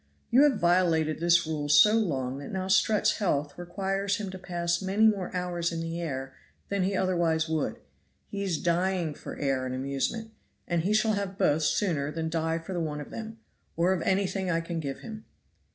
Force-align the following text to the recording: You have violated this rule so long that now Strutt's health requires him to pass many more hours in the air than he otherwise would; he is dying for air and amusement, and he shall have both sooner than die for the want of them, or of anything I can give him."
You 0.31 0.41
have 0.49 0.57
violated 0.59 1.19
this 1.19 1.45
rule 1.45 1.69
so 1.69 1.93
long 1.93 2.39
that 2.39 2.51
now 2.51 2.67
Strutt's 2.67 3.19
health 3.19 3.55
requires 3.55 4.15
him 4.17 4.31
to 4.31 4.39
pass 4.39 4.81
many 4.81 5.05
more 5.05 5.29
hours 5.35 5.71
in 5.71 5.79
the 5.79 6.01
air 6.01 6.33
than 6.69 6.81
he 6.81 6.95
otherwise 6.95 7.47
would; 7.47 7.75
he 8.27 8.41
is 8.41 8.57
dying 8.57 9.13
for 9.13 9.37
air 9.37 9.63
and 9.67 9.75
amusement, 9.75 10.31
and 10.67 10.81
he 10.81 10.91
shall 10.91 11.13
have 11.13 11.37
both 11.37 11.61
sooner 11.61 12.09
than 12.11 12.29
die 12.29 12.57
for 12.57 12.73
the 12.73 12.79
want 12.81 13.01
of 13.01 13.11
them, 13.11 13.37
or 13.77 13.93
of 13.93 14.01
anything 14.01 14.49
I 14.49 14.59
can 14.59 14.79
give 14.79 15.01
him." 15.01 15.23